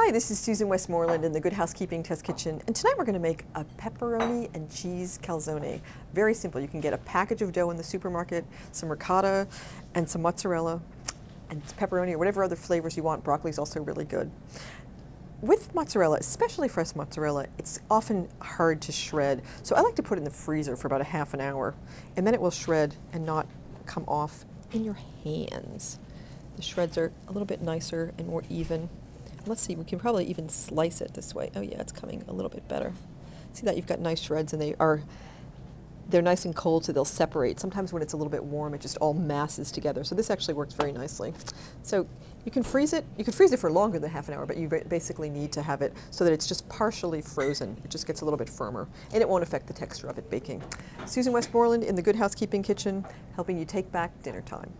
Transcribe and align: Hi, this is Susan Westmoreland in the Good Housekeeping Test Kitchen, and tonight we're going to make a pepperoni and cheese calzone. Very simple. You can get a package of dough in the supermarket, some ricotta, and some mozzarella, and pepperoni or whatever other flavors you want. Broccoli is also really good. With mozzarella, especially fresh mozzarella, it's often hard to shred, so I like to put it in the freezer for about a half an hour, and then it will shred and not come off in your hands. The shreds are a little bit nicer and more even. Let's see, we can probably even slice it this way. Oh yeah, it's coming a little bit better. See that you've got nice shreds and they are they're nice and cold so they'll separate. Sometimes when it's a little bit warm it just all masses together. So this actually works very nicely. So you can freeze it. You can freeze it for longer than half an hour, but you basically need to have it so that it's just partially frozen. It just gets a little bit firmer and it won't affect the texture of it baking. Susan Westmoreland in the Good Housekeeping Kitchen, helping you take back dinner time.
Hi, 0.00 0.12
this 0.12 0.30
is 0.30 0.38
Susan 0.38 0.68
Westmoreland 0.68 1.24
in 1.24 1.32
the 1.32 1.40
Good 1.40 1.52
Housekeeping 1.52 2.04
Test 2.04 2.22
Kitchen, 2.22 2.62
and 2.68 2.76
tonight 2.76 2.94
we're 2.96 3.04
going 3.04 3.14
to 3.14 3.18
make 3.18 3.44
a 3.56 3.64
pepperoni 3.78 4.48
and 4.54 4.70
cheese 4.70 5.18
calzone. 5.24 5.80
Very 6.14 6.34
simple. 6.34 6.60
You 6.60 6.68
can 6.68 6.80
get 6.80 6.92
a 6.92 6.98
package 6.98 7.42
of 7.42 7.50
dough 7.50 7.70
in 7.70 7.76
the 7.76 7.82
supermarket, 7.82 8.44
some 8.70 8.88
ricotta, 8.90 9.48
and 9.96 10.08
some 10.08 10.22
mozzarella, 10.22 10.80
and 11.50 11.60
pepperoni 11.76 12.12
or 12.12 12.18
whatever 12.18 12.44
other 12.44 12.54
flavors 12.54 12.96
you 12.96 13.02
want. 13.02 13.24
Broccoli 13.24 13.50
is 13.50 13.58
also 13.58 13.82
really 13.82 14.04
good. 14.04 14.30
With 15.42 15.74
mozzarella, 15.74 16.18
especially 16.18 16.68
fresh 16.68 16.94
mozzarella, 16.94 17.46
it's 17.58 17.80
often 17.90 18.28
hard 18.40 18.80
to 18.82 18.92
shred, 18.92 19.42
so 19.64 19.74
I 19.74 19.80
like 19.80 19.96
to 19.96 20.02
put 20.04 20.16
it 20.16 20.20
in 20.20 20.24
the 20.24 20.30
freezer 20.30 20.76
for 20.76 20.86
about 20.86 21.00
a 21.00 21.04
half 21.04 21.34
an 21.34 21.40
hour, 21.40 21.74
and 22.16 22.24
then 22.24 22.34
it 22.34 22.40
will 22.40 22.52
shred 22.52 22.94
and 23.12 23.26
not 23.26 23.48
come 23.84 24.04
off 24.06 24.44
in 24.72 24.84
your 24.84 24.96
hands. 25.24 25.98
The 26.54 26.62
shreds 26.62 26.96
are 26.96 27.10
a 27.26 27.32
little 27.32 27.46
bit 27.46 27.62
nicer 27.62 28.14
and 28.16 28.28
more 28.28 28.44
even. 28.48 28.88
Let's 29.48 29.62
see, 29.62 29.74
we 29.76 29.84
can 29.84 29.98
probably 29.98 30.26
even 30.26 30.48
slice 30.48 31.00
it 31.00 31.14
this 31.14 31.34
way. 31.34 31.50
Oh 31.56 31.60
yeah, 31.60 31.80
it's 31.80 31.92
coming 31.92 32.22
a 32.28 32.32
little 32.32 32.50
bit 32.50 32.68
better. 32.68 32.92
See 33.54 33.64
that 33.64 33.76
you've 33.76 33.86
got 33.86 34.00
nice 34.00 34.20
shreds 34.20 34.52
and 34.52 34.60
they 34.60 34.74
are 34.78 35.02
they're 36.10 36.22
nice 36.22 36.46
and 36.46 36.56
cold 36.56 36.84
so 36.84 36.92
they'll 36.92 37.04
separate. 37.04 37.60
Sometimes 37.60 37.92
when 37.92 38.00
it's 38.02 38.14
a 38.14 38.16
little 38.16 38.30
bit 38.30 38.42
warm 38.42 38.74
it 38.74 38.80
just 38.80 38.96
all 38.98 39.14
masses 39.14 39.70
together. 39.70 40.04
So 40.04 40.14
this 40.14 40.30
actually 40.30 40.54
works 40.54 40.74
very 40.74 40.92
nicely. 40.92 41.34
So 41.82 42.06
you 42.44 42.52
can 42.52 42.62
freeze 42.62 42.94
it. 42.94 43.04
You 43.18 43.24
can 43.24 43.32
freeze 43.32 43.52
it 43.52 43.58
for 43.58 43.70
longer 43.70 43.98
than 43.98 44.10
half 44.10 44.28
an 44.28 44.34
hour, 44.34 44.46
but 44.46 44.56
you 44.56 44.68
basically 44.88 45.28
need 45.28 45.52
to 45.52 45.62
have 45.62 45.82
it 45.82 45.92
so 46.10 46.24
that 46.24 46.32
it's 46.32 46.46
just 46.46 46.66
partially 46.68 47.20
frozen. 47.20 47.76
It 47.84 47.90
just 47.90 48.06
gets 48.06 48.22
a 48.22 48.24
little 48.24 48.38
bit 48.38 48.48
firmer 48.48 48.88
and 49.12 49.20
it 49.20 49.28
won't 49.28 49.42
affect 49.42 49.66
the 49.66 49.74
texture 49.74 50.08
of 50.08 50.18
it 50.18 50.30
baking. 50.30 50.62
Susan 51.04 51.32
Westmoreland 51.32 51.84
in 51.84 51.94
the 51.94 52.02
Good 52.02 52.16
Housekeeping 52.16 52.62
Kitchen, 52.62 53.04
helping 53.34 53.58
you 53.58 53.66
take 53.66 53.90
back 53.92 54.22
dinner 54.22 54.40
time. 54.42 54.72